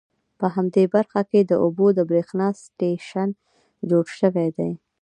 په 0.39 0.45
همدې 0.55 0.83
برخه 0.95 1.21
کې 1.29 1.39
د 1.43 1.51
اوبو 1.63 1.85
د 1.97 1.99
بریښنا 2.09 2.47
سټیشن 2.63 3.29
جوړ 3.89 4.05
شوي 4.19 4.47
دي. 4.57 4.71